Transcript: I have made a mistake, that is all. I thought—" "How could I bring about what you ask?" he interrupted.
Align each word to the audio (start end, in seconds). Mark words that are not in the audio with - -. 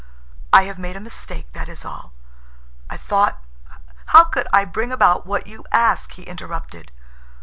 I 0.51 0.63
have 0.63 0.79
made 0.79 0.95
a 0.95 0.99
mistake, 0.99 1.51
that 1.53 1.69
is 1.69 1.85
all. 1.85 2.11
I 2.89 2.97
thought—" 2.97 3.37
"How 4.07 4.23
could 4.23 4.47
I 4.51 4.65
bring 4.65 4.91
about 4.91 5.27
what 5.27 5.45
you 5.45 5.63
ask?" 5.71 6.13
he 6.13 6.23
interrupted. 6.23 6.89